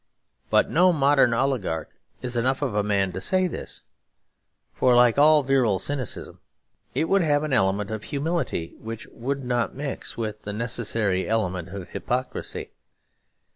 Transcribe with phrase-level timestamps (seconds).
[0.49, 1.91] But no modern oligarch
[2.23, 3.83] is enough of a man to say this.
[4.73, 6.39] For like all virile cynicism
[6.95, 11.69] it would have an element of humility; which would not mix with the necessary element
[11.69, 12.71] of hypocrisy.